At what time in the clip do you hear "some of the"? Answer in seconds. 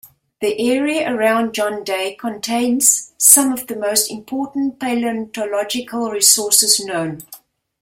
3.19-3.75